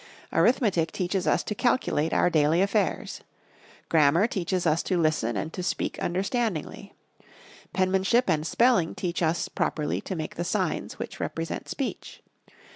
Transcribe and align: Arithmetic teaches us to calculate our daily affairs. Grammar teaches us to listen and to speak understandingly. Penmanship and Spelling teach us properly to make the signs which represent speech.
Arithmetic 0.33 0.91
teaches 0.91 1.27
us 1.27 1.43
to 1.43 1.53
calculate 1.53 2.11
our 2.11 2.27
daily 2.31 2.59
affairs. 2.59 3.21
Grammar 3.87 4.25
teaches 4.25 4.65
us 4.65 4.81
to 4.81 4.97
listen 4.99 5.37
and 5.37 5.53
to 5.53 5.61
speak 5.61 5.99
understandingly. 5.99 6.95
Penmanship 7.71 8.27
and 8.27 8.47
Spelling 8.47 8.95
teach 8.95 9.21
us 9.21 9.47
properly 9.47 10.01
to 10.01 10.15
make 10.15 10.37
the 10.37 10.43
signs 10.43 10.97
which 10.97 11.19
represent 11.19 11.69
speech. 11.69 12.23